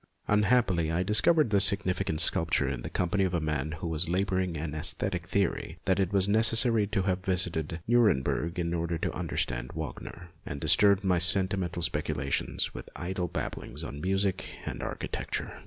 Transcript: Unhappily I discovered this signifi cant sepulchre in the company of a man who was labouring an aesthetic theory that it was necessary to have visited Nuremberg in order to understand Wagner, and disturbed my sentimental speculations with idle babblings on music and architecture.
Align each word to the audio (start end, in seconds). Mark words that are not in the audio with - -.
Unhappily 0.27 0.91
I 0.91 1.03
discovered 1.03 1.51
this 1.51 1.69
signifi 1.69 2.07
cant 2.07 2.19
sepulchre 2.19 2.67
in 2.67 2.81
the 2.81 2.89
company 2.89 3.23
of 3.23 3.35
a 3.35 3.39
man 3.39 3.73
who 3.73 3.87
was 3.87 4.09
labouring 4.09 4.57
an 4.57 4.73
aesthetic 4.73 5.27
theory 5.27 5.77
that 5.85 5.99
it 5.99 6.11
was 6.11 6.27
necessary 6.27 6.87
to 6.87 7.03
have 7.03 7.23
visited 7.23 7.81
Nuremberg 7.87 8.57
in 8.57 8.73
order 8.73 8.97
to 8.97 9.13
understand 9.13 9.73
Wagner, 9.75 10.31
and 10.43 10.59
disturbed 10.59 11.03
my 11.03 11.19
sentimental 11.19 11.83
speculations 11.83 12.73
with 12.73 12.89
idle 12.95 13.27
babblings 13.27 13.83
on 13.83 14.01
music 14.01 14.57
and 14.65 14.81
architecture. 14.81 15.53